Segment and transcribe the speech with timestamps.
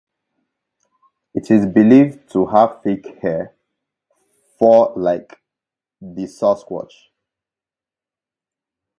[1.35, 3.49] It is believed to have thick hairy
[4.57, 5.43] fur like
[6.01, 7.09] the Sasquatch.